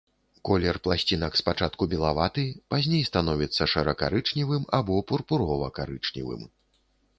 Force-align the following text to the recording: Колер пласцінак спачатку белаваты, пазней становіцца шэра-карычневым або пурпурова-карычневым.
Колер 0.47 0.77
пласцінак 0.85 1.33
спачатку 1.41 1.87
белаваты, 1.91 2.47
пазней 2.75 3.03
становіцца 3.11 3.69
шэра-карычневым 3.75 4.67
або 4.81 4.93
пурпурова-карычневым. 5.13 6.43